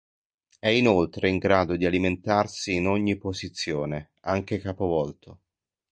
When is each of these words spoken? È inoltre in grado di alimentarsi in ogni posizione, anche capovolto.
È 0.57 0.67
inoltre 0.67 1.29
in 1.29 1.37
grado 1.37 1.75
di 1.75 1.85
alimentarsi 1.85 2.73
in 2.73 2.87
ogni 2.87 3.17
posizione, 3.17 4.13
anche 4.21 4.57
capovolto. 4.57 5.37